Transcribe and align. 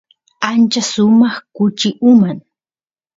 ancha 0.49 0.81
sumaq 0.91 1.35
kuchi 1.55 1.89
uman 2.11 2.37